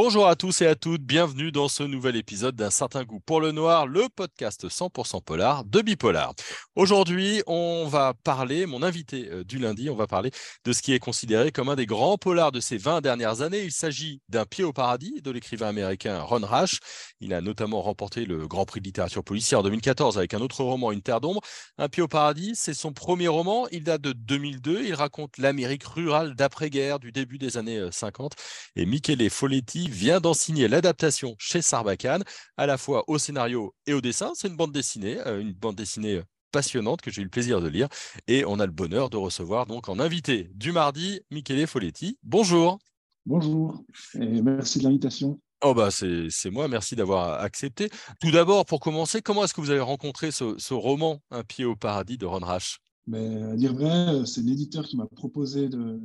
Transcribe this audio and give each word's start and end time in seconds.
Bonjour 0.00 0.28
à 0.28 0.36
tous 0.36 0.62
et 0.62 0.66
à 0.68 0.76
toutes, 0.76 1.02
bienvenue 1.02 1.50
dans 1.50 1.66
ce 1.66 1.82
nouvel 1.82 2.14
épisode 2.14 2.54
d'un 2.54 2.70
certain 2.70 3.02
goût 3.02 3.18
pour 3.18 3.40
le 3.40 3.50
noir, 3.50 3.88
le 3.88 4.08
podcast 4.08 4.68
100% 4.68 5.24
polar 5.24 5.64
de 5.64 5.80
Bipolar. 5.80 6.34
Aujourd'hui, 6.76 7.42
on 7.48 7.84
va 7.88 8.14
parler, 8.14 8.66
mon 8.66 8.84
invité 8.84 9.28
euh, 9.28 9.42
du 9.42 9.58
lundi, 9.58 9.90
on 9.90 9.96
va 9.96 10.06
parler 10.06 10.30
de 10.64 10.72
ce 10.72 10.82
qui 10.82 10.92
est 10.92 11.00
considéré 11.00 11.50
comme 11.50 11.68
un 11.68 11.74
des 11.74 11.84
grands 11.84 12.16
polars 12.16 12.52
de 12.52 12.60
ces 12.60 12.76
20 12.76 13.00
dernières 13.00 13.40
années. 13.40 13.64
Il 13.64 13.72
s'agit 13.72 14.20
d'un 14.28 14.44
pied 14.44 14.62
au 14.62 14.72
paradis 14.72 15.20
de 15.20 15.32
l'écrivain 15.32 15.66
américain 15.66 16.20
Ron 16.20 16.46
Rash. 16.46 16.78
Il 17.18 17.34
a 17.34 17.40
notamment 17.40 17.82
remporté 17.82 18.24
le 18.24 18.46
Grand 18.46 18.66
Prix 18.66 18.78
de 18.78 18.84
littérature 18.84 19.24
policière 19.24 19.58
en 19.58 19.62
2014 19.64 20.16
avec 20.16 20.32
un 20.32 20.40
autre 20.40 20.62
roman, 20.62 20.92
Une 20.92 21.02
terre 21.02 21.20
d'ombre. 21.20 21.40
Un 21.76 21.88
pied 21.88 22.04
au 22.04 22.08
paradis, 22.08 22.52
c'est 22.54 22.72
son 22.72 22.92
premier 22.92 23.26
roman, 23.26 23.66
il 23.72 23.82
date 23.82 24.02
de 24.02 24.12
2002, 24.12 24.84
il 24.84 24.94
raconte 24.94 25.38
l'Amérique 25.38 25.82
rurale 25.82 26.36
d'après-guerre 26.36 27.00
du 27.00 27.10
début 27.10 27.38
des 27.38 27.56
années 27.56 27.84
50 27.90 28.34
euh, 28.38 28.80
et 28.80 28.86
Michele 28.86 29.28
Folletti 29.28 29.87
vient 29.88 30.20
d'en 30.20 30.34
signer 30.34 30.68
l'adaptation 30.68 31.34
chez 31.38 31.62
Sarbacane, 31.62 32.24
à 32.56 32.66
la 32.66 32.78
fois 32.78 33.04
au 33.08 33.18
scénario 33.18 33.74
et 33.86 33.92
au 33.92 34.00
dessin. 34.00 34.32
C'est 34.34 34.48
une 34.48 34.56
bande 34.56 34.72
dessinée, 34.72 35.18
euh, 35.26 35.40
une 35.40 35.52
bande 35.52 35.76
dessinée 35.76 36.16
euh, 36.16 36.24
passionnante 36.52 37.00
que 37.00 37.10
j'ai 37.10 37.20
eu 37.22 37.24
le 37.24 37.30
plaisir 37.30 37.60
de 37.60 37.68
lire. 37.68 37.88
Et 38.26 38.44
on 38.44 38.60
a 38.60 38.66
le 38.66 38.72
bonheur 38.72 39.10
de 39.10 39.16
recevoir 39.16 39.66
donc 39.66 39.88
en 39.88 39.98
invité 39.98 40.50
du 40.54 40.72
mardi 40.72 41.20
Michele 41.30 41.66
Folletti. 41.66 42.18
Bonjour. 42.22 42.78
Bonjour 43.26 43.84
et 44.14 44.40
merci 44.42 44.78
de 44.78 44.84
l'invitation. 44.84 45.40
Oh 45.62 45.74
bah 45.74 45.90
c'est 45.90 46.50
moi, 46.50 46.68
merci 46.68 46.94
d'avoir 46.94 47.40
accepté. 47.40 47.90
Tout 48.20 48.30
d'abord, 48.30 48.64
pour 48.64 48.78
commencer, 48.78 49.22
comment 49.22 49.44
est-ce 49.44 49.52
que 49.52 49.60
vous 49.60 49.70
avez 49.70 49.80
rencontré 49.80 50.30
ce, 50.30 50.72
roman 50.72 51.20
Un 51.30 51.42
pied 51.42 51.64
au 51.64 51.74
paradis 51.74 52.16
de 52.16 52.26
Ron 52.26 52.38
Rash 52.38 52.78
Mais 53.08 53.42
À 53.42 53.56
dire 53.56 53.74
vrai, 53.74 54.24
c'est 54.24 54.42
l'éditeur 54.42 54.86
qui 54.86 54.96
m'a 54.96 55.06
proposé 55.06 55.68
de, 55.68 56.00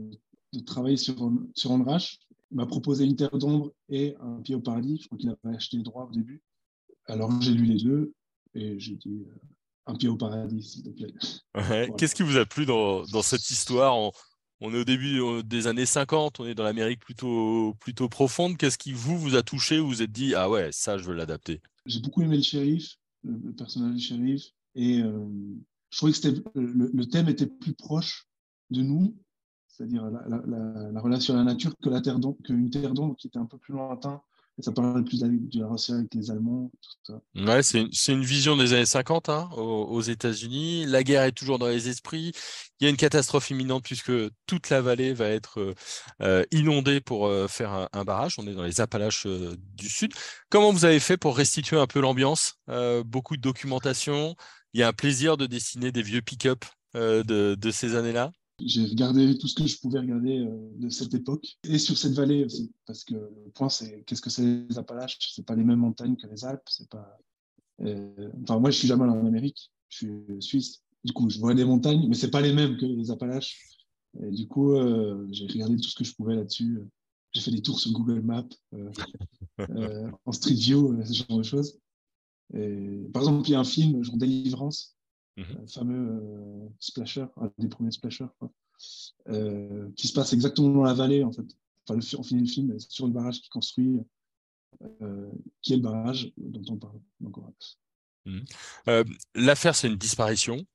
travailler 0.65 0.97
sur, 0.97 1.31
sur 1.53 1.69
Ron 1.69 1.83
Rash 1.83 2.19
m'a 2.53 2.65
proposé 2.65 3.05
une 3.05 3.15
terre 3.15 3.37
d'ombre 3.37 3.73
et 3.89 4.15
un 4.19 4.41
pied 4.41 4.55
au 4.55 4.61
paradis. 4.61 4.99
Je 5.01 5.07
crois 5.07 5.17
qu'il 5.17 5.29
avait 5.29 5.55
acheté 5.55 5.77
les 5.77 5.83
droits 5.83 6.05
au 6.05 6.11
début. 6.11 6.41
Alors 7.05 7.41
j'ai 7.41 7.51
lu 7.51 7.65
les 7.65 7.83
deux 7.83 8.13
et 8.53 8.79
j'ai 8.79 8.95
dit 8.95 9.25
euh, 9.27 9.39
un 9.87 9.95
pied 9.95 10.07
au 10.07 10.15
paradis, 10.15 10.63
s'il 10.63 10.83
te 10.83 10.89
plaît. 10.89 11.13
Qu'est-ce 11.97 12.15
qui 12.15 12.23
vous 12.23 12.37
a 12.37 12.45
plu 12.45 12.65
dans, 12.65 13.05
cette 13.21 13.49
histoire? 13.49 13.97
On, 14.61 14.73
est 14.73 14.79
au 14.79 14.85
début 14.85 15.19
euh, 15.19 15.43
des 15.43 15.67
années 15.67 15.85
50, 15.85 16.39
on 16.39 16.45
est 16.45 16.55
dans 16.55 16.63
l'Amérique 16.63 17.01
plutôt, 17.01 17.75
plutôt 17.79 18.07
profonde. 18.07 18.57
Qu'est-ce 18.57 18.77
qui 18.77 18.93
vous, 18.93 19.17
vous 19.17 19.35
a 19.35 19.43
touché? 19.43 19.79
Vous 19.79 19.87
vous 19.87 20.01
êtes 20.01 20.11
dit, 20.11 20.35
ah 20.35 20.49
ouais, 20.49 20.69
ça, 20.71 20.97
je 20.97 21.03
veux 21.03 21.13
l'adapter 21.13 21.61
J'ai 21.85 21.99
beaucoup 21.99 22.21
aimé 22.21 22.37
le 22.37 22.43
shérif, 22.43 22.97
le, 23.23 23.51
personnage 23.53 23.95
du 23.95 24.01
shérif. 24.01 24.45
Et 24.75 25.01
euh, 25.01 25.27
je 25.89 25.97
trouvais 25.97 26.13
que 26.13 26.51
le, 26.55 27.05
thème 27.05 27.27
était 27.27 27.47
plus 27.47 27.73
proche 27.73 28.27
de 28.69 28.81
nous 28.81 29.15
c'est-à-dire 29.75 30.05
la, 30.05 31.01
relation 31.01 31.33
à 31.33 31.37
la 31.37 31.43
nature, 31.43 31.73
que 31.81 31.89
la 31.89 32.01
terre 32.01 32.19
qu'une 32.43 32.69
terre 32.69 32.93
d'ombre 32.93 33.15
qui 33.15 33.27
était 33.27 33.39
un 33.39 33.45
peu 33.45 33.57
plus 33.57 33.73
lointain. 33.73 34.21
Et 34.59 34.61
ça 34.61 34.71
parlait 34.71 35.01
plus 35.01 35.19
de 35.19 35.59
la 35.59 35.65
relation 35.65 35.95
avec 35.95 36.13
les 36.13 36.29
Allemands. 36.29 36.71
Tout. 37.03 37.19
Ouais, 37.35 37.63
c'est 37.63 37.81
une, 37.81 38.23
vision 38.23 38.55
des 38.55 38.73
années 38.73 38.85
50 38.85 39.29
hein, 39.29 39.49
aux, 39.55 40.01
États-Unis. 40.01 40.85
La 40.85 41.03
guerre 41.03 41.23
est 41.23 41.31
toujours 41.31 41.57
dans 41.57 41.69
les 41.69 41.89
esprits. 41.89 42.33
Il 42.79 42.83
y 42.83 42.87
a 42.87 42.91
une 42.91 42.97
catastrophe 42.97 43.49
imminente 43.49 43.83
puisque 43.83 44.11
toute 44.45 44.69
la 44.69 44.81
vallée 44.81 45.11
va 45.11 45.27
être 45.29 45.73
euh, 46.21 46.43
inondée 46.51 47.01
pour 47.01 47.25
euh, 47.25 47.47
faire 47.47 47.89
un, 47.91 48.03
barrage. 48.03 48.37
On 48.37 48.45
est 48.45 48.53
dans 48.53 48.63
les 48.63 48.79
Appalaches 48.79 49.25
euh, 49.25 49.55
du 49.73 49.89
Sud. 49.89 50.13
Comment 50.49 50.71
vous 50.71 50.85
avez 50.85 50.99
fait 50.99 51.17
pour 51.17 51.35
restituer 51.35 51.77
un 51.77 51.87
peu 51.87 51.99
l'ambiance 51.99 52.59
Beaucoup 53.05 53.37
de 53.37 53.41
documentation? 53.41 54.35
Il 54.75 54.81
y 54.81 54.83
a 54.83 54.87
un 54.87 54.93
plaisir 54.93 55.35
de 55.35 55.47
dessiner 55.47 55.91
des 55.91 56.03
vieux 56.03 56.21
pick-up 56.21 56.63
de 56.93 57.71
ces 57.71 57.95
années-là? 57.95 58.31
J'ai 58.59 58.85
regardé 58.85 59.37
tout 59.37 59.47
ce 59.47 59.55
que 59.55 59.65
je 59.65 59.79
pouvais 59.79 59.99
regarder 59.99 60.39
euh, 60.39 60.69
de 60.75 60.89
cette 60.89 61.13
époque 61.13 61.57
et 61.63 61.77
sur 61.77 61.97
cette 61.97 62.13
vallée 62.13 62.45
aussi, 62.45 62.71
parce 62.85 63.03
que 63.03 63.15
le 63.15 63.51
point 63.53 63.69
c'est 63.69 64.03
qu'est-ce 64.05 64.21
que 64.21 64.29
c'est 64.29 64.65
les 64.69 64.77
Appalaches? 64.77 65.17
C'est 65.33 65.45
pas 65.45 65.55
les 65.55 65.63
mêmes 65.63 65.79
montagnes 65.79 66.15
que 66.15 66.27
les 66.27 66.45
Alpes, 66.45 66.67
c'est 66.69 66.89
pas. 66.89 67.17
Euh, 67.81 68.29
enfin, 68.43 68.59
moi, 68.59 68.69
je 68.69 68.77
suis 68.77 68.87
jamais 68.87 69.03
allé 69.03 69.13
en 69.13 69.25
Amérique, 69.25 69.71
je 69.89 69.97
suis 69.97 70.41
suisse. 70.41 70.83
Du 71.03 71.11
coup, 71.11 71.29
je 71.29 71.39
vois 71.39 71.53
des 71.53 71.65
montagnes, 71.65 72.07
mais 72.07 72.15
c'est 72.15 72.31
pas 72.31 72.41
les 72.41 72.53
mêmes 72.53 72.77
que 72.77 72.85
les 72.85 73.11
Appalaches. 73.11 73.59
Et 74.21 74.29
du 74.29 74.47
coup, 74.47 74.73
euh, 74.73 75.27
j'ai 75.31 75.47
regardé 75.47 75.75
tout 75.77 75.89
ce 75.89 75.95
que 75.95 76.03
je 76.03 76.13
pouvais 76.13 76.35
là-dessus. 76.35 76.79
J'ai 77.31 77.41
fait 77.41 77.51
des 77.51 77.63
tours 77.63 77.79
sur 77.79 77.91
Google 77.91 78.21
Maps, 78.21 78.47
en 80.25 80.31
Street 80.31 80.53
View, 80.53 81.03
ce 81.03 81.13
genre 81.13 81.39
de 81.39 81.43
choses. 81.43 81.79
Et, 82.53 83.09
par 83.11 83.23
exemple, 83.23 83.49
il 83.49 83.53
y 83.53 83.55
a 83.55 83.59
un 83.59 83.63
film, 83.63 84.03
genre 84.03 84.17
Délivrance, 84.17 84.92
le 85.35 85.43
mhm. 85.43 85.67
fameux 85.67 86.21
euh, 86.21 86.69
splasher, 86.79 87.25
un 87.37 87.51
des 87.57 87.67
premiers 87.67 87.91
splashers, 87.91 88.27
euh, 89.29 89.89
qui 89.95 90.07
se 90.07 90.13
passe 90.13 90.33
exactement 90.33 90.69
dans 90.69 90.83
la 90.83 90.93
vallée, 90.93 91.23
en 91.23 91.31
fait. 91.31 91.45
Enfin, 91.87 91.99
le, 91.99 92.19
on 92.19 92.23
finit 92.23 92.41
le 92.41 92.47
film 92.47 92.79
sur 92.79 93.07
le 93.07 93.13
barrage 93.13 93.41
qui 93.41 93.49
construit, 93.49 93.99
euh, 95.01 95.31
qui 95.61 95.73
est 95.73 95.77
le 95.77 95.81
barrage 95.81 96.31
dont 96.37 96.73
on 96.73 96.77
parle. 96.77 96.99
Mhm. 98.25 99.05
L'affaire, 99.35 99.75
c'est 99.75 99.87
une 99.87 99.97
disparition. 99.97 100.65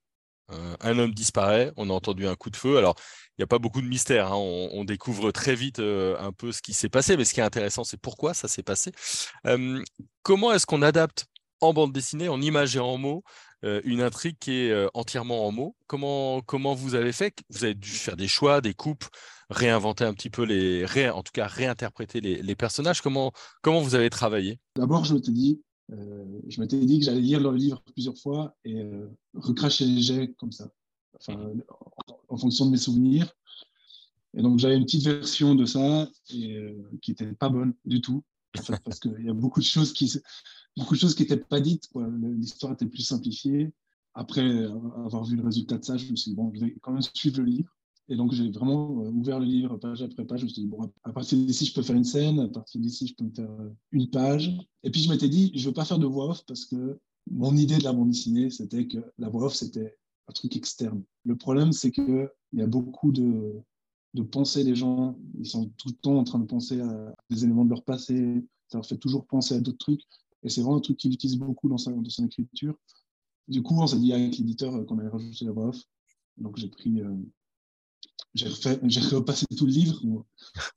un 0.50 0.98
homme 0.98 1.12
disparaît, 1.12 1.72
on 1.76 1.90
a 1.90 1.92
entendu 1.92 2.26
un 2.26 2.34
coup 2.34 2.50
de 2.50 2.56
feu. 2.56 2.78
Alors, 2.78 2.94
il 3.36 3.40
n'y 3.40 3.44
a 3.44 3.46
pas 3.46 3.58
beaucoup 3.58 3.80
de 3.80 3.86
mystère. 3.86 4.32
Hein. 4.32 4.36
On, 4.36 4.84
découvre 4.84 5.30
très 5.30 5.54
vite 5.54 5.78
un 5.78 6.32
peu 6.32 6.52
ce 6.52 6.62
qui 6.62 6.74
s'est 6.74 6.88
passé, 6.88 7.16
mais 7.16 7.24
ce 7.24 7.32
qui 7.32 7.40
est 7.40 7.44
intéressant, 7.44 7.84
c'est 7.84 8.00
pourquoi 8.00 8.34
ça 8.34 8.48
s'est 8.48 8.62
passé. 8.62 8.92
comment 10.22 10.52
est-ce 10.52 10.66
qu'on 10.66 10.82
adapte 10.82 11.26
en 11.60 11.72
bande 11.72 11.92
dessinée, 11.92 12.28
en 12.28 12.40
images 12.40 12.76
et 12.76 12.80
en 12.80 12.98
mots, 12.98 13.22
euh, 13.64 13.80
une 13.84 14.02
intrigue 14.02 14.36
qui 14.38 14.52
est 14.52 14.70
euh, 14.70 14.88
entièrement 14.94 15.46
en 15.46 15.52
mots. 15.52 15.74
Comment, 15.86 16.40
comment 16.42 16.74
vous 16.74 16.94
avez 16.94 17.12
fait 17.12 17.34
Vous 17.50 17.64
avez 17.64 17.74
dû 17.74 17.90
faire 17.90 18.16
des 18.16 18.28
choix, 18.28 18.60
des 18.60 18.74
coupes, 18.74 19.04
réinventer 19.50 20.04
un 20.04 20.14
petit 20.14 20.30
peu 20.30 20.44
les, 20.44 20.86
en 21.10 21.22
tout 21.22 21.32
cas 21.32 21.46
réinterpréter 21.46 22.20
les, 22.20 22.56
personnages? 22.56 23.00
Comment, 23.00 23.32
comment 23.62 23.80
vous 23.80 23.94
avez 23.96 24.10
travaillé? 24.10 24.60
D'abord, 24.76 25.04
je 25.04 25.14
m'étais 25.14 25.32
dit, 25.32 25.60
euh, 25.92 26.24
je 26.46 26.60
m'étais 26.60 26.78
dit 26.78 27.00
que 27.00 27.04
j'allais 27.04 27.20
lire 27.20 27.40
le 27.40 27.52
livre 27.56 27.82
plusieurs 27.92 28.16
fois 28.16 28.54
et 28.64 28.80
recracher 29.34 29.84
les 29.86 30.02
jets 30.02 30.34
comme 30.38 30.52
ça, 30.52 30.70
en, 32.28 32.36
fonction 32.36 32.66
de 32.66 32.70
mes 32.70 32.76
souvenirs. 32.76 33.32
Et 34.36 34.42
donc 34.42 34.60
j'avais 34.60 34.76
une 34.76 34.84
petite 34.84 35.04
version 35.04 35.56
de 35.56 35.64
ça 35.64 36.08
et, 36.30 36.76
qui 37.02 37.10
n'était 37.10 37.32
pas 37.32 37.48
bonne 37.48 37.74
du 37.84 38.00
tout, 38.00 38.22
parce 38.52 39.00
qu'il 39.00 39.24
y 39.24 39.30
a 39.30 39.34
beaucoup 39.34 39.60
de 39.60 39.64
choses 39.64 39.92
qui, 39.92 40.12
beaucoup 40.78 40.94
de 40.94 41.00
choses 41.00 41.14
qui 41.14 41.22
n'étaient 41.22 41.36
pas 41.36 41.60
dites. 41.60 41.88
L'histoire 42.38 42.72
était 42.72 42.86
plus 42.86 43.02
simplifiée. 43.02 43.72
Après 44.14 44.64
avoir 45.04 45.24
vu 45.24 45.36
le 45.36 45.44
résultat 45.44 45.78
de 45.78 45.84
ça, 45.84 45.96
je 45.96 46.10
me 46.10 46.16
suis 46.16 46.30
dit, 46.30 46.36
bon, 46.36 46.50
je 46.54 46.60
vais 46.60 46.76
quand 46.80 46.92
même 46.92 47.02
suivre 47.02 47.38
le 47.38 47.44
livre. 47.44 47.70
Et 48.08 48.16
donc, 48.16 48.32
j'ai 48.32 48.50
vraiment 48.50 49.04
euh, 49.04 49.10
ouvert 49.10 49.38
le 49.38 49.44
livre 49.44 49.76
page 49.76 50.02
après 50.02 50.24
page. 50.24 50.40
Je 50.40 50.44
me 50.46 50.48
suis 50.48 50.62
dit, 50.62 50.68
bon, 50.68 50.90
à 51.04 51.12
partir 51.12 51.38
d'ici, 51.38 51.66
je 51.66 51.74
peux 51.74 51.82
faire 51.82 51.96
une 51.96 52.04
scène. 52.04 52.40
À 52.40 52.48
partir 52.48 52.80
d'ici, 52.80 53.06
je 53.06 53.14
peux 53.14 53.24
me 53.24 53.30
faire 53.34 53.50
euh, 53.60 53.70
une 53.92 54.08
page. 54.08 54.56
Et 54.82 54.90
puis, 54.90 55.02
je 55.02 55.10
m'étais 55.10 55.28
dit, 55.28 55.52
je 55.54 55.60
ne 55.60 55.66
veux 55.66 55.74
pas 55.74 55.84
faire 55.84 55.98
de 55.98 56.06
voix 56.06 56.30
off 56.30 56.44
parce 56.46 56.64
que 56.64 56.98
mon 57.30 57.54
idée 57.54 57.76
de 57.76 57.84
la 57.84 57.92
bande 57.92 58.08
dessinée, 58.08 58.48
c'était 58.48 58.86
que 58.86 58.98
la 59.18 59.28
voix 59.28 59.46
off, 59.46 59.54
c'était 59.54 59.94
un 60.26 60.32
truc 60.32 60.56
externe. 60.56 61.02
Le 61.24 61.36
problème, 61.36 61.72
c'est 61.72 61.90
qu'il 61.90 62.30
y 62.54 62.62
a 62.62 62.66
beaucoup 62.66 63.12
de, 63.12 63.52
de 64.14 64.22
pensées 64.22 64.64
des 64.64 64.74
gens. 64.74 65.18
Ils 65.38 65.46
sont 65.46 65.70
tout 65.76 65.88
le 65.88 65.94
temps 65.94 66.16
en 66.16 66.24
train 66.24 66.38
de 66.38 66.46
penser 66.46 66.80
à 66.80 67.14
des 67.28 67.44
éléments 67.44 67.66
de 67.66 67.70
leur 67.70 67.84
passé. 67.84 68.42
Ça 68.68 68.78
leur 68.78 68.86
fait 68.86 68.96
toujours 68.96 69.26
penser 69.26 69.54
à 69.54 69.60
d'autres 69.60 69.78
trucs. 69.78 70.02
Et 70.48 70.50
c'est 70.50 70.62
vraiment 70.62 70.78
un 70.78 70.80
truc 70.80 70.96
qu'il 70.96 71.12
utilise 71.12 71.36
beaucoup 71.36 71.68
dans, 71.68 71.76
dans 71.76 72.08
son 72.08 72.24
écriture. 72.24 72.74
Du 73.48 73.62
coup, 73.62 73.78
on 73.78 73.86
s'est 73.86 73.98
dit 73.98 74.14
avec 74.14 74.38
l'éditeur 74.38 74.74
euh, 74.74 74.84
qu'on 74.86 74.98
allait 74.98 75.10
rajouter 75.10 75.44
la 75.44 75.52
voix 75.52 75.66
off. 75.66 75.82
Donc 76.38 76.56
j'ai 76.56 76.68
pris, 76.68 77.02
euh, 77.02 77.14
j'ai 78.32 78.48
repassé 78.48 79.44
tout 79.58 79.66
le 79.66 79.72
livre 79.72 80.00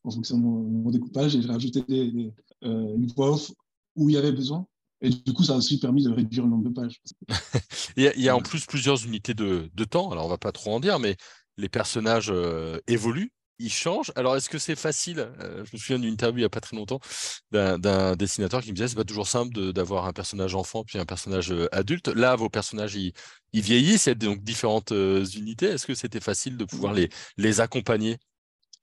en 0.03 0.11
fonction 0.11 0.37
de 0.37 0.43
mon, 0.43 0.91
découpage 0.91 1.37
et 1.37 1.41
j'ai 1.41 1.47
rajouté 1.47 1.81
des, 1.87 2.33
euh, 2.65 2.95
une 2.95 3.07
voix 3.15 3.31
off 3.31 3.53
où 3.95 4.09
il 4.09 4.15
y 4.15 4.17
avait 4.17 4.33
besoin. 4.33 4.67
Et 4.99 5.09
du 5.09 5.31
coup, 5.31 5.45
ça 5.45 5.53
a 5.53 5.55
aussi 5.55 5.79
permis 5.79 6.03
de 6.03 6.09
réduire 6.09 6.43
le 6.43 6.49
nombre 6.49 6.69
de 6.69 6.73
pages. 6.73 7.01
il, 7.95 8.03
y 8.03 8.27
a, 8.27 8.35
en 8.35 8.41
plus 8.41 8.65
plusieurs 8.65 9.05
unités 9.05 9.33
de, 9.33 9.71
de, 9.73 9.83
temps. 9.85 10.11
Alors, 10.11 10.25
on 10.25 10.29
va 10.29 10.37
pas 10.37 10.51
trop 10.51 10.73
en 10.73 10.81
dire, 10.81 10.99
mais 10.99 11.15
les 11.55 11.69
personnages 11.69 12.31
évoluent 12.87 13.31
il 13.61 13.69
change. 13.69 14.11
Alors, 14.15 14.35
est-ce 14.35 14.49
que 14.49 14.57
c'est 14.57 14.75
facile 14.75 15.19
euh, 15.19 15.63
Je 15.65 15.71
me 15.73 15.77
souviens 15.77 15.99
d'une 15.99 16.11
interview 16.11 16.39
il 16.39 16.41
n'y 16.41 16.45
a 16.45 16.49
pas 16.49 16.59
très 16.59 16.75
longtemps 16.75 16.99
d'un 17.51 18.15
dessinateur 18.15 18.61
qui 18.61 18.69
me 18.71 18.75
disait 18.75 18.87
c'est 18.87 18.95
pas 18.95 19.03
toujours 19.03 19.27
simple 19.27 19.73
d'avoir 19.73 20.05
un 20.05 20.13
personnage 20.13 20.55
enfant 20.55 20.83
puis 20.83 20.97
un 20.97 21.05
personnage 21.05 21.51
euh, 21.51 21.67
adulte. 21.71 22.07
Là, 22.07 22.35
vos 22.35 22.49
personnages, 22.49 22.95
ils, 22.95 23.13
vieillissent, 23.53 24.07
il 24.07 24.09
y 24.09 24.11
a 24.11 24.15
donc 24.15 24.43
différentes 24.43 24.91
euh, 24.91 25.25
unités. 25.25 25.67
Est-ce 25.67 25.85
que 25.85 25.95
c'était 25.95 26.19
facile 26.19 26.57
de 26.57 26.65
pouvoir 26.65 26.93
les, 26.93 27.09
les 27.37 27.61
accompagner? 27.61 28.17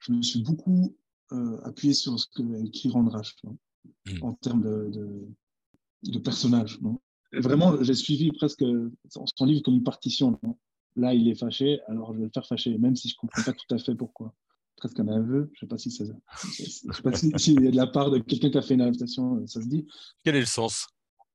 Je 0.00 0.12
me 0.12 0.22
suis 0.22 0.42
beaucoup 0.42 0.96
appuyé 1.64 1.92
sur 1.92 2.18
ce 2.18 2.26
que 2.34 2.66
écrit 2.66 2.88
Randrache 2.88 3.36
mmh. 4.06 4.22
en 4.22 4.32
termes 4.32 4.62
de, 4.62 5.28
de, 6.04 6.18
personnages. 6.20 6.78
Vraiment, 7.32 7.82
j'ai 7.82 7.92
suivi 7.92 8.32
presque 8.32 8.64
son 9.10 9.44
livre 9.44 9.60
comme 9.62 9.74
une 9.74 9.82
partition. 9.82 10.40
Là, 10.96 11.12
il 11.12 11.28
est 11.28 11.34
fâché, 11.34 11.80
alors 11.86 12.14
je 12.14 12.20
vais 12.20 12.24
le 12.24 12.30
faire 12.32 12.46
fâcher, 12.46 12.78
même 12.78 12.96
si 12.96 13.08
je 13.08 13.14
ne 13.14 13.18
comprends 13.18 13.42
pas 13.42 13.52
tout 13.52 13.74
à 13.74 13.78
fait 13.78 13.94
pourquoi 13.94 14.34
presque 14.78 15.00
un 15.00 15.08
aveu. 15.08 15.50
Je 15.52 15.58
ne 15.58 15.60
sais 15.60 15.66
pas 15.66 15.78
si 15.78 15.90
ça, 15.90 16.04
je 16.42 16.64
sais 16.64 17.02
pas 17.02 17.10
y 17.10 17.68
a 17.68 17.70
de 17.70 17.76
la 17.76 17.86
part 17.86 18.10
de 18.10 18.18
quelqu'un 18.18 18.50
qui 18.50 18.58
a 18.58 18.62
fait 18.62 18.74
une 18.74 18.80
adaptation, 18.80 19.46
ça 19.46 19.60
se 19.60 19.68
dit. 19.68 19.86
Quel 20.24 20.36
est 20.36 20.40
le 20.40 20.46
sens 20.46 20.88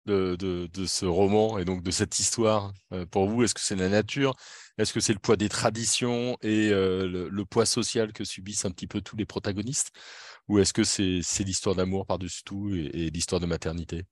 de, 0.05 0.35
de, 0.35 0.85
ce 0.85 1.05
roman 1.05 1.57
et 1.57 1.65
donc 1.65 1.83
de 1.83 1.91
cette 1.91 2.19
histoire 2.19 2.73
pour 3.11 3.27
vous? 3.27 3.43
Est-ce 3.43 3.53
que 3.53 3.61
c'est 3.61 3.75
la 3.75 3.89
nature? 3.89 4.35
Est-ce 4.77 4.93
que 4.93 4.99
c'est 4.99 5.13
le 5.13 5.19
poids 5.19 5.37
des 5.37 5.49
traditions 5.49 6.37
et 6.41 6.69
le, 6.69 7.43
poids 7.43 7.65
social 7.65 8.11
que 8.11 8.23
subissent 8.23 8.65
un 8.65 8.71
petit 8.71 8.87
peu 8.87 9.01
tous 9.01 9.15
les 9.15 9.25
protagonistes? 9.25 9.91
Ou 10.49 10.59
est-ce 10.59 10.73
que 10.73 10.83
c'est 10.83 11.43
l'histoire 11.43 11.75
d'amour 11.75 12.05
par-dessus 12.05 12.43
tout 12.43 12.69
et, 12.73 13.09
l'histoire 13.09 13.39
de 13.39 13.45
maternité? 13.45 14.03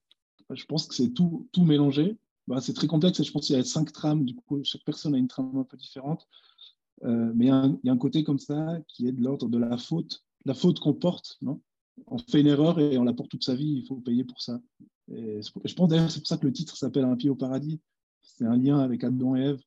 Je 0.49 0.65
pense 0.65 0.87
que 0.87 0.95
c'est 0.95 1.09
tout, 1.09 1.49
tout 1.51 1.63
mélangé. 1.63 2.17
Bah, 2.47 2.59
c'est 2.59 2.73
très 2.73 2.87
complexe 2.87 3.19
et 3.19 3.23
je 3.23 3.31
pense 3.31 3.47
qu'il 3.47 3.55
y 3.55 3.59
a 3.59 3.63
cinq 3.63 3.91
trames. 3.91 4.25
Du 4.25 4.35
coup, 4.35 4.61
chaque 4.63 4.83
personne 4.83 5.15
a 5.15 5.17
une 5.17 5.27
trame 5.27 5.57
un 5.57 5.63
peu 5.63 5.77
différente. 5.77 6.27
Mais 7.03 7.45
il 7.47 7.79
y, 7.83 7.89
a 7.89 7.93
un 7.93 7.97
côté 7.97 8.23
comme 8.23 8.39
ça 8.39 8.77
qui 8.87 9.07
est 9.07 9.11
de 9.11 9.23
l'ordre 9.23 9.47
de 9.49 9.57
la 9.57 9.77
faute, 9.77 10.23
la 10.45 10.53
faute 10.53 10.79
qu'on 10.79 10.93
porte, 10.93 11.37
non? 11.41 11.61
On 12.07 12.17
fait 12.17 12.41
une 12.41 12.47
erreur 12.47 12.79
et 12.79 12.97
on 12.97 13.03
la 13.03 13.13
porte 13.13 13.29
toute 13.29 13.43
sa 13.43 13.55
vie, 13.55 13.81
il 13.83 13.85
faut 13.87 13.95
payer 13.95 14.23
pour 14.23 14.41
ça. 14.41 14.59
Et 15.13 15.41
je 15.41 15.73
pense 15.73 15.89
d'ailleurs 15.89 16.09
c'est 16.09 16.19
pour 16.19 16.27
ça 16.27 16.37
que 16.37 16.45
le 16.45 16.53
titre 16.53 16.75
s'appelle 16.75 17.03
Un 17.05 17.15
pied 17.15 17.29
au 17.29 17.35
paradis. 17.35 17.79
C'est 18.21 18.45
un 18.45 18.55
lien 18.55 18.79
avec 18.79 19.03
Adam 19.03 19.35
et 19.35 19.41
Ève. 19.41 19.61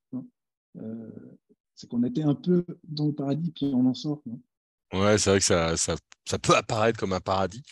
Euh, 0.79 1.11
c'est 1.75 1.89
qu'on 1.89 2.03
était 2.03 2.23
un 2.23 2.35
peu 2.35 2.65
dans 2.85 3.07
le 3.07 3.13
paradis 3.13 3.51
puis 3.51 3.71
on 3.75 3.87
en 3.87 3.95
sort. 3.95 4.23
ouais, 4.93 5.19
c'est 5.19 5.31
vrai 5.31 5.39
que 5.39 5.45
ça, 5.45 5.77
ça, 5.77 5.97
ça, 6.25 6.39
peut 6.39 6.57
apparaître 6.57 6.99
comme 6.99 7.13
un 7.13 7.21
paradis. 7.21 7.63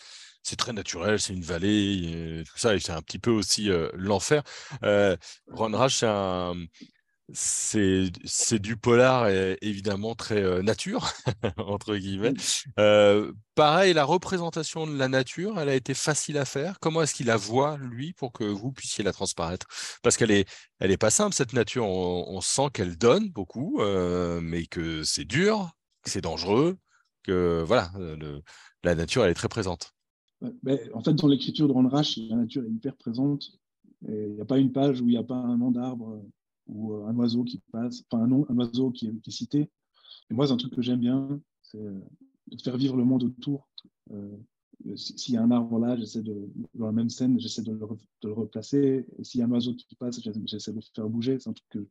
C'est 0.43 0.57
très 0.57 0.73
naturel, 0.73 1.21
c'est 1.21 1.35
une 1.35 1.43
vallée, 1.43 2.43
tout 2.45 2.59
ça, 2.59 2.75
et 2.75 2.81
c'est 2.81 2.93
un 2.93 3.03
petit 3.03 3.21
peu 3.21 3.31
aussi 3.31 3.71
euh, 3.71 3.89
l'enfer. 3.95 4.43
Euh, 4.83 5.17
Ron 5.47 5.71
Rash, 5.71 5.99
c'est 5.99 6.09
un, 6.09 6.55
c'est 7.33 8.59
du 8.59 8.77
polar 8.77 9.29
évidemment 9.63 10.15
très 10.15 10.43
euh, 10.43 10.63
nature, 10.63 11.09
entre 11.57 11.97
guillemets. 11.97 12.35
Euh, 12.79 13.33
pareil, 13.55 13.95
la 13.95 14.05
représentation 14.05 14.87
de 14.87 14.97
la 14.97 15.09
nature, 15.09 15.59
elle 15.59 15.69
a 15.69 15.75
été 15.75 15.95
facile 15.95 16.37
à 16.39 16.45
faire. 16.45 16.79
Comment 16.81 17.03
est-ce 17.03 17.15
qu'il 17.15 17.27
la 17.27 17.37
voit, 17.37 17.79
lui, 17.79 18.13
pour 18.13 18.33
que 18.33 18.45
vous 18.45 18.73
puissiez 18.73 19.03
la 19.03 19.13
transparaître? 19.13 19.67
Parce 20.03 20.17
qu'elle 20.17 20.31
est, 20.31 20.49
elle 20.79 20.91
est 20.91 20.99
pas 20.99 21.11
simple, 21.11 21.35
cette 21.35 21.53
nature. 21.55 21.87
On, 21.87 22.41
sent 22.41 22.69
qu'elle 22.75 22.97
donne 22.99 23.31
beaucoup, 23.31 23.81
euh, 23.81 24.41
mais 24.43 24.67
que 24.67 25.03
c'est 25.05 25.25
dur, 25.25 25.71
que 26.03 26.11
c'est 26.11 26.21
dangereux, 26.21 26.77
que 27.23 27.63
voilà, 27.67 27.93
la 28.83 28.95
nature, 28.95 29.25
elle 29.25 29.31
est 29.31 29.35
très 29.35 29.49
présente. 29.49 29.93
en 30.43 31.03
fait, 31.03 31.15
dans 31.15 31.29
l'écriture 31.29 31.69
de 31.69 31.73
Ron 31.73 31.89
Rash, 31.89 32.19
la 32.29 32.37
nature 32.37 32.65
est 32.65 32.71
hyper 32.71 32.97
présente. 32.97 33.53
Il 34.09 34.35
n'y 34.35 34.41
a 34.41 34.45
pas 34.45 34.59
une 34.59 34.73
page 34.73 35.01
où 35.01 35.05
il 35.05 35.13
n'y 35.13 35.17
a 35.17 35.23
pas 35.23 35.37
un 35.37 35.57
nom 35.57 35.71
d'arbre 35.71 36.21
ou 36.67 36.95
euh, 36.95 37.07
un 37.07 37.17
oiseau 37.17 37.45
qui 37.45 37.61
passe, 37.73 38.05
enfin 38.11 38.25
un, 38.25 38.27
nom, 38.27 38.47
un 38.49 38.57
oiseau 38.57 38.91
qui 38.91 39.07
est, 39.07 39.31
cité. 39.31 39.71
Et 40.31 40.35
moi, 40.35 40.47
c'est 40.47 40.53
un 40.53 40.57
truc 40.57 40.75
que 40.75 40.83
j'aime 40.83 41.01
bien, 41.01 41.41
c'est 41.63 41.79
euh, 41.79 42.01
de 42.51 42.63
faire 42.63 42.77
vivre 42.77 42.97
le 42.97 43.05
monde 43.05 43.25
autour. 43.25 43.69
Euh, 44.13 44.37
s'il 44.97 45.35
y 45.35 45.37
a 45.37 45.43
un 45.43 45.51
arbre 45.51 45.79
là, 45.79 45.97
j'essaie 45.97 46.23
de, 46.23 46.51
dans 46.75 46.87
la 46.87 46.93
même 46.93 47.11
scène, 47.11 47.39
j'essaie 47.39 47.63
de, 47.63 47.73
de, 47.73 48.29
le 48.29 48.33
replacer. 48.33 49.07
S'il 49.23 49.41
y 49.41 49.43
a 49.43 49.47
un 49.47 49.51
oiseau 49.51 49.75
qui 49.75 49.95
passe, 49.95 50.21
j'essaie 50.45 50.73
de 50.73 50.77
le 50.77 50.83
faire 50.95 51.09
bouger. 51.09 51.39
C'est 51.39 51.51
un 51.51 51.53
truc 51.53 51.69
que, 51.71 51.89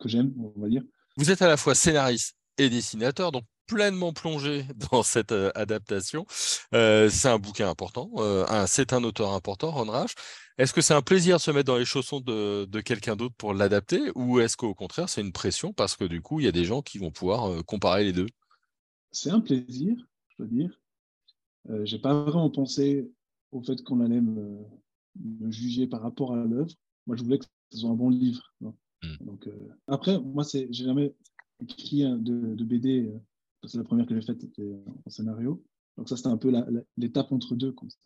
que 0.00 0.08
j'aime, 0.08 0.32
on 0.38 0.60
va 0.60 0.68
dire. 0.68 0.82
Vous 1.16 1.30
êtes 1.30 1.42
à 1.42 1.48
la 1.48 1.56
fois 1.56 1.74
scénariste 1.74 2.36
et 2.58 2.68
dessinateur, 2.68 3.30
donc 3.30 3.44
pleinement 3.66 4.12
plongé 4.12 4.64
dans 4.90 5.02
cette 5.02 5.32
adaptation. 5.32 6.26
c'est 6.30 7.26
un 7.26 7.38
bouquin 7.38 7.68
important, 7.68 8.10
c'est 8.66 8.92
un 8.92 9.04
auteur 9.04 9.32
important, 9.32 9.70
Ron 9.70 9.90
Rash. 9.90 10.14
Est-ce 10.56 10.72
que 10.72 10.80
c'est 10.80 10.94
un 10.94 11.02
plaisir 11.02 11.36
de 11.36 11.40
se 11.40 11.50
mettre 11.50 11.66
dans 11.66 11.78
les 11.78 11.84
chaussons 11.84 12.20
de, 12.20 12.80
quelqu'un 12.80 13.16
d'autre 13.16 13.34
pour 13.36 13.54
l'adapter 13.54 14.00
ou 14.14 14.40
est-ce 14.40 14.56
qu'au 14.56 14.74
contraire 14.74 15.08
c'est 15.08 15.20
une 15.20 15.32
pression 15.32 15.72
parce 15.72 15.96
que 15.96 16.04
du 16.04 16.20
coup 16.20 16.38
il 16.40 16.46
y 16.46 16.48
a 16.48 16.52
des 16.52 16.64
gens 16.64 16.80
qui 16.80 16.98
vont 16.98 17.10
pouvoir 17.10 17.64
comparer 17.64 18.04
les 18.04 18.12
deux? 18.12 18.26
C'est 19.10 19.30
un 19.30 19.40
plaisir, 19.40 19.94
je 20.28 20.42
veux 20.42 20.48
dire. 20.48 20.80
Euh, 21.70 21.84
j'ai 21.84 21.98
pas 21.98 22.14
vraiment 22.14 22.50
pensé 22.50 23.10
au 23.52 23.62
fait 23.62 23.82
qu'on 23.82 24.00
allait 24.00 24.20
me, 24.20 24.58
juger 25.50 25.86
par 25.86 26.02
rapport 26.02 26.34
à 26.34 26.44
l'œuvre. 26.44 26.72
Moi 27.06 27.16
je 27.16 27.22
voulais 27.22 27.38
que 27.38 27.44
ce 27.70 27.78
soit 27.78 27.90
un 27.90 27.94
bon 27.94 28.10
livre. 28.10 28.52
Mmh. 28.60 28.72
Donc, 29.20 29.48
après, 29.86 30.18
moi 30.18 30.44
j'ai 30.50 30.66
jamais 30.72 31.14
écrit 31.60 32.02
de, 32.02 32.54
de 32.54 32.64
BD 32.64 33.12
c'est 33.66 33.78
la 33.78 33.84
première 33.84 34.06
que 34.06 34.14
j'ai 34.14 34.26
faite 34.26 34.44
en 35.06 35.10
scénario. 35.10 35.62
Donc 35.96 36.08
ça, 36.08 36.16
c'était 36.16 36.28
un 36.28 36.36
peu 36.36 36.52
l'étape 36.96 37.32
entre 37.32 37.54
deux. 37.54 37.72
Comme 37.72 37.90
ça. 37.90 37.98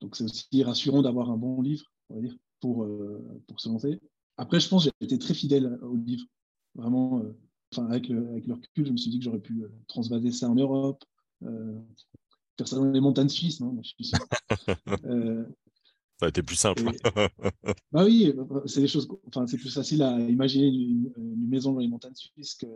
Donc 0.00 0.16
c'est 0.16 0.24
aussi 0.24 0.62
rassurant 0.62 1.02
d'avoir 1.02 1.30
un 1.30 1.36
bon 1.36 1.60
livre, 1.60 1.84
on 2.08 2.16
va 2.16 2.20
dire, 2.22 2.36
pour, 2.60 2.84
euh, 2.84 3.42
pour 3.46 3.60
se 3.60 3.68
lancer. 3.68 4.00
Après, 4.36 4.60
je 4.60 4.68
pense 4.68 4.86
que 4.86 4.90
j'ai 5.00 5.06
été 5.06 5.18
très 5.18 5.34
fidèle 5.34 5.78
au 5.82 5.96
livre. 5.96 6.24
Vraiment, 6.74 7.20
euh, 7.20 7.36
enfin, 7.72 7.86
avec, 7.86 8.08
le, 8.08 8.28
avec 8.28 8.46
le 8.46 8.54
recul, 8.54 8.86
je 8.86 8.92
me 8.92 8.96
suis 8.96 9.10
dit 9.10 9.18
que 9.18 9.24
j'aurais 9.24 9.40
pu 9.40 9.62
euh, 9.62 9.68
transvaser 9.88 10.32
ça 10.32 10.48
en 10.48 10.54
Europe, 10.54 11.04
faire 11.42 12.68
ça 12.68 12.76
dans 12.76 12.90
les 12.90 13.00
montagnes 13.00 13.28
suisses. 13.28 13.60
Non 13.60 13.76
je 13.82 13.88
suis 13.88 14.04
sûr. 14.04 14.18
ça 16.18 16.26
a 16.26 16.28
été 16.28 16.42
plus 16.42 16.56
simple. 16.56 16.82
bah 17.92 18.04
oui, 18.04 18.32
c'est 18.66 18.80
des 18.80 18.88
choses. 18.88 19.08
Enfin, 19.26 19.46
c'est 19.46 19.58
plus 19.58 19.72
facile 19.72 20.02
à 20.02 20.18
imaginer 20.20 20.68
une, 20.68 21.48
maison 21.48 21.72
dans 21.72 21.80
les 21.80 21.88
montagnes 21.88 22.14
suisses 22.14 22.54
que, 22.54 22.66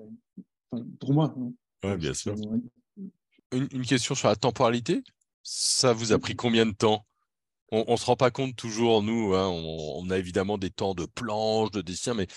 pour 0.99 1.13
moi. 1.13 1.35
Oui, 1.82 1.97
bien 1.97 2.15
sûr. 2.15 2.35
Une, 3.53 3.87
question 3.87 4.15
sur 4.15 4.29
la 4.29 4.37
temporalité. 4.37 5.03
Ça 5.43 5.93
vous 5.93 6.12
a 6.12 6.19
pris 6.19 6.35
combien 6.35 6.67
de 6.67 6.73
temps? 6.73 7.06
On 7.71 7.93
ne 7.93 7.97
se 7.97 8.06
rend 8.06 8.17
pas 8.17 8.31
compte 8.31 8.55
toujours, 8.55 9.03
nous, 9.03 9.35
hein, 9.35 9.49
on, 9.49 10.09
a 10.11 10.19
évidemment 10.19 10.59
des 10.59 10.71
temps 10.71 10.94
de 10.94 11.06
planche, 11.06 11.71
de 11.73 11.82
dessin, 11.82 12.15
mais 12.15 12.29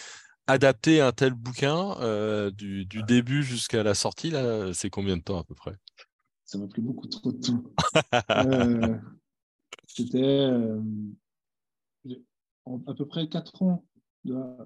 adapter 0.48 1.00
un 1.00 1.12
tel 1.12 1.34
bouquin 1.34 1.96
euh, 2.00 2.50
du, 2.52 2.86
début 2.86 3.44
jusqu'à 3.44 3.84
la 3.84 3.94
sortie, 3.94 4.32
là, 4.32 4.74
c'est 4.74 4.90
combien 4.90 5.18
de 5.18 5.22
temps 5.22 5.38
à 5.38 5.44
peu 5.44 5.54
près? 5.54 5.76
Ça 6.46 6.58
m'a 6.58 6.68
pris 6.68 6.82
beaucoup 6.82 7.08
trop 7.08 7.32
de 7.32 7.40
temps. 7.40 7.64
Euh, 8.30 8.98
c'était 9.88 10.22
euh, 10.24 10.80
à 12.66 12.94
peu 12.94 13.06
près 13.06 13.28
4 13.28 13.62
ans 13.64 13.86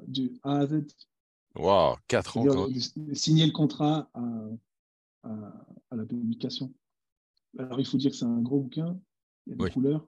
du 0.07 0.31
A 0.43 0.59
à 0.59 0.67
Z. 0.67 0.83
Waouh, 1.55 1.95
4 2.07 2.37
ans. 2.37 2.67
signer 3.13 3.45
le 3.45 3.51
contrat 3.51 4.09
à, 4.13 4.21
à, 5.23 5.95
la 5.95 6.05
publication. 6.05 6.73
Alors, 7.57 7.79
il 7.79 7.85
faut 7.85 7.97
dire 7.97 8.11
que 8.11 8.17
c'est 8.17 8.25
un 8.25 8.41
gros 8.41 8.61
bouquin, 8.61 8.97
il 9.45 9.51
y 9.51 9.61
a 9.61 9.65
des 9.65 9.71
couleurs. 9.71 10.07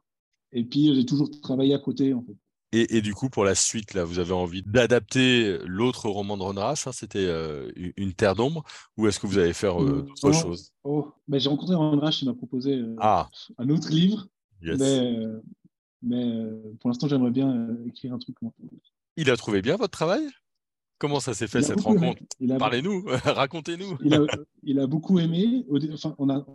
Et 0.52 0.64
puis, 0.64 0.96
j'ai 0.96 1.06
toujours 1.06 1.30
travaillé 1.42 1.74
à 1.74 1.80
côté, 1.80 2.14
en 2.14 2.24
fait. 2.24 2.36
Et, 2.72 2.98
et, 2.98 3.02
du 3.02 3.14
coup, 3.14 3.30
pour 3.30 3.44
la 3.44 3.54
suite, 3.54 3.94
là, 3.94 4.04
vous 4.04 4.18
avez 4.18 4.34
envie 4.34 4.64
d'adapter 4.64 5.60
l'autre 5.66 6.10
roman 6.10 6.38
de 6.38 6.42
Ron 6.42 6.58
hein, 6.58 6.74
c'était 6.76 7.20
euh, 7.20 7.72
Une 7.98 8.14
Terre 8.14 8.34
d'ombre, 8.34 8.64
ou 8.98 9.08
est-ce 9.08 9.20
que 9.20 9.28
vous 9.28 9.38
allez 9.38 9.54
faire 9.54 9.82
euh, 9.82 10.08
d'autres 10.08 10.34
choses? 10.34 10.72
oh, 10.84 11.12
ben, 11.28 11.40
J'ai 11.40 11.50
rencontré 11.50 11.76
Ron 11.76 12.02
il 12.10 12.28
m'a 12.28 12.34
proposé 12.34 12.74
euh, 12.74 12.96
ah. 13.00 13.30
un 13.60 13.70
autre 13.70 13.92
livre, 13.92 14.28
mais, 14.62 15.20
mais 16.02 16.50
pour 16.80 16.90
l'instant, 16.90 17.08
j'aimerais 17.08 17.32
bien 17.32 17.78
écrire 17.86 18.14
un 18.14 18.18
truc. 18.18 18.42
Moi. 18.42 18.52
Il 19.18 19.30
a 19.30 19.38
trouvé 19.38 19.62
bien 19.62 19.76
votre 19.76 19.92
travail? 19.92 20.28
Comment 21.04 21.20
ça 21.20 21.34
s'est 21.34 21.48
fait 21.48 21.62
cette 21.62 21.82
rencontre? 21.82 22.24
Parlez-nous, 22.58 23.04
racontez-nous. 23.26 23.98
Il, 24.64 24.80
a, 24.80 24.88
beaucoup 24.88 25.20
aimé. 25.20 25.66
Enfin, 25.92 26.16
on 26.18 26.28
n'a 26.28 26.46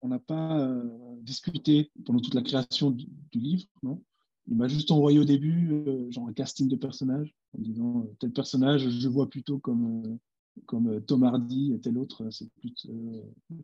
on 0.00 0.18
pas 0.20 0.60
euh, 0.60 0.84
discuté 1.22 1.90
pendant 2.06 2.20
toute 2.20 2.34
la 2.34 2.42
création 2.42 2.92
du, 2.92 3.08
livre. 3.34 3.64
Non? 3.82 4.00
Il 4.46 4.56
m'a 4.56 4.68
juste 4.68 4.92
envoyé 4.92 5.18
au 5.18 5.24
début 5.24 5.72
euh, 5.72 6.08
genre 6.12 6.28
un 6.28 6.32
casting 6.32 6.68
de 6.68 6.76
personnages 6.76 7.34
en 7.58 7.62
disant 7.62 8.02
euh, 8.06 8.14
tel 8.20 8.30
personnage, 8.30 8.88
je 8.88 9.08
vois 9.08 9.28
plutôt 9.28 9.58
comme, 9.58 10.20
comme 10.66 11.00
Tom 11.06 11.24
Hardy 11.24 11.72
et 11.74 11.80
tel 11.80 11.98
autre, 11.98 12.30
c'est 12.30 12.48
plutôt 12.60 12.92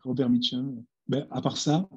Robert 0.03 0.29
Mitchum. 0.29 0.83
Ben, 1.07 1.29
à 1.31 1.41
part 1.41 1.57
ça, 1.57 1.89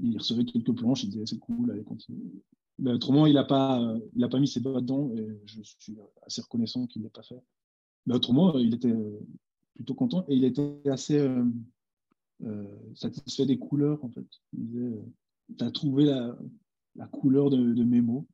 il 0.00 0.16
recevait 0.16 0.46
quelques 0.46 0.74
planches, 0.74 1.04
il 1.04 1.10
disait 1.10 1.26
c'est 1.26 1.38
cool, 1.38 1.70
allez, 1.70 1.84
continue. 1.84 2.32
Ben, 2.78 2.94
autrement, 2.94 3.26
il 3.26 3.34
n'a 3.34 3.44
pas, 3.44 3.94
il 4.16 4.26
pas 4.26 4.40
mis 4.40 4.48
ses 4.48 4.60
doigts 4.60 4.80
dedans 4.80 5.10
et 5.14 5.38
je 5.44 5.60
suis 5.62 5.98
assez 6.22 6.40
reconnaissant 6.40 6.86
qu'il 6.86 7.02
ne 7.02 7.08
l'ait 7.08 7.10
pas 7.10 7.22
fait. 7.22 7.42
Mais 8.06 8.14
autrement, 8.14 8.56
il 8.58 8.74
était 8.74 8.88
euh, 8.88 9.18
plutôt 9.74 9.94
content 9.94 10.24
et 10.28 10.34
il 10.34 10.44
était 10.44 10.80
assez 10.90 11.18
euh, 11.18 11.44
euh, 12.44 12.64
satisfait 12.94 13.46
des 13.46 13.58
couleurs, 13.58 14.04
en 14.04 14.10
fait. 14.10 14.26
Il 14.52 14.66
disait 14.66 15.02
Tu 15.58 15.64
as 15.64 15.70
trouvé 15.70 16.04
la, 16.04 16.36
la 16.96 17.06
couleur 17.06 17.50
de, 17.50 17.56
de, 17.56 17.84
mes 17.84 18.00
mots, 18.00 18.26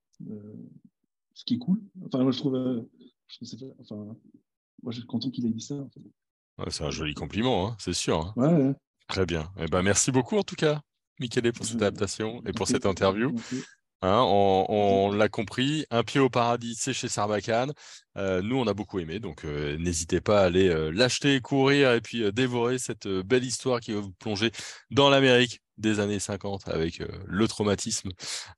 ce 1.34 1.44
qui 1.44 1.54
est 1.54 1.58
cool. 1.58 1.80
Enfin, 2.04 2.22
moi, 2.22 2.32
je 2.32 2.38
trouve. 2.38 2.86
enfin, 3.80 4.16
moi, 4.82 4.92
je 4.92 4.98
suis 4.98 5.06
content 5.06 5.30
qu'il 5.30 5.46
ait 5.46 5.50
dit 5.50 5.60
ça. 5.60 5.76
En 5.76 5.88
fait. 5.90 6.70
c'est 6.70 6.84
un 6.84 6.90
joli 6.90 7.14
compliment, 7.14 7.68
hein, 7.68 7.76
c'est 7.78 7.94
sûr. 7.94 8.18
Hein. 8.18 8.32
Ouais, 8.36 8.74
Très 9.08 9.26
bien. 9.26 9.50
Eh 9.58 9.66
ben, 9.66 9.82
merci 9.82 10.12
beaucoup, 10.12 10.36
en 10.36 10.44
tout 10.44 10.54
cas, 10.56 10.82
Michele, 11.18 11.52
pour 11.52 11.66
cette 11.66 11.82
adaptation 11.82 12.42
et 12.46 12.52
pour 12.52 12.68
cette 12.68 12.86
interview. 12.86 13.34
Hein, 14.02 14.23
on, 14.26 15.12
l'a 15.12 15.28
compris, 15.28 15.85
un 15.90 16.02
pied 16.02 16.21
au 16.21 16.30
paradis, 16.30 16.75
c'est 16.75 16.95
chez 16.95 17.09
Sarbacane. 17.09 17.75
Euh, 18.16 18.40
nous, 18.40 18.57
on 18.57 18.66
a 18.66 18.73
beaucoup 18.73 18.99
aimé, 18.99 19.19
donc 19.19 19.45
euh, 19.45 19.76
n'hésitez 19.76 20.23
pas 20.23 20.40
à 20.40 20.45
aller 20.47 20.69
euh, 20.69 20.90
l'acheter, 20.90 21.40
courir 21.42 21.92
et 21.92 22.00
puis 22.00 22.33
dévorer 22.33 22.78
cette 22.78 23.07
belle 23.07 23.45
histoire 23.45 23.80
qui 23.80 23.92
va 23.92 24.00
vous 24.00 24.12
plonger 24.12 24.52
dans 24.90 25.11
l'Amérique 25.11 25.61
des 25.76 26.00
années 26.00 26.19
50 26.19 26.69
avec 26.69 27.02
le 27.26 27.49
traumatisme 27.49 28.11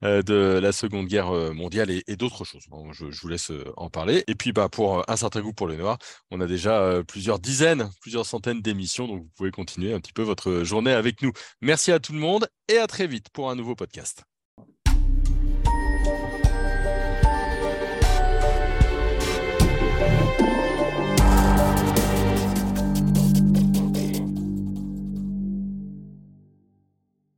de 0.03 0.59
la 0.61 0.73
Seconde 0.73 1.07
Guerre 1.07 1.31
mondiale 1.55 1.91
et, 1.91 2.17
d'autres 2.17 2.45
choses. 2.45 2.65
je, 2.93 3.05
vous 3.05 3.29
laisse 3.29 3.53
en 3.77 3.91
parler. 3.91 4.25
Et 4.27 4.35
puis, 4.35 4.53
bah, 4.53 4.69
pour 4.69 5.09
un 5.09 5.17
certain 5.17 5.41
goût 5.41 5.53
pour 5.53 5.69
les 5.69 5.77
Noirs, 5.77 5.99
on 6.33 6.41
a 6.41 6.47
déjà 6.47 7.01
plusieurs 7.07 7.39
dizaines, 7.39 7.91
plusieurs 8.01 8.27
centaines 8.27 8.61
d'émissions, 8.61 9.07
donc 9.07 9.23
vous 9.23 9.31
pouvez 9.37 9.53
continuer 9.53 9.93
un 9.93 10.01
petit 10.01 10.13
peu 10.13 10.23
votre 10.23 10.65
journée 10.65 10.93
avec 10.93 11.23
nous. 11.23 11.31
Merci 11.61 11.93
à 11.93 12.01
tout 12.01 12.13
le 12.13 12.19
monde 12.19 12.49
et 12.69 12.79
à 12.79 12.89
très 12.89 13.07
vite 13.07 13.29
pour 13.33 13.51
un 13.51 13.55
nouveau 13.55 13.77
podcast. 13.77 14.25